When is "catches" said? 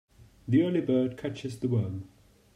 1.15-1.59